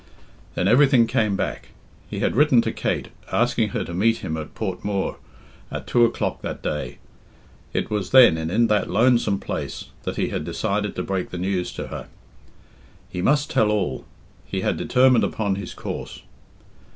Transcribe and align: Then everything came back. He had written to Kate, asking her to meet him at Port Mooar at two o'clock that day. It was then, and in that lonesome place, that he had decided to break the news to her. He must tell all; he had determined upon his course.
Then 0.55 0.67
everything 0.67 1.05
came 1.05 1.35
back. 1.35 1.67
He 2.09 2.21
had 2.21 2.35
written 2.35 2.59
to 2.63 2.71
Kate, 2.71 3.09
asking 3.31 3.69
her 3.69 3.83
to 3.83 3.93
meet 3.93 4.17
him 4.25 4.35
at 4.35 4.55
Port 4.55 4.83
Mooar 4.83 5.17
at 5.69 5.85
two 5.85 6.05
o'clock 6.05 6.41
that 6.41 6.63
day. 6.63 6.97
It 7.71 7.91
was 7.91 8.09
then, 8.09 8.35
and 8.35 8.49
in 8.49 8.65
that 8.65 8.89
lonesome 8.89 9.39
place, 9.39 9.89
that 10.01 10.15
he 10.15 10.29
had 10.29 10.43
decided 10.43 10.95
to 10.95 11.03
break 11.03 11.29
the 11.29 11.37
news 11.37 11.71
to 11.73 11.89
her. 11.89 12.07
He 13.11 13.21
must 13.21 13.51
tell 13.51 13.69
all; 13.69 14.03
he 14.43 14.61
had 14.61 14.75
determined 14.75 15.23
upon 15.23 15.53
his 15.53 15.75
course. 15.75 16.23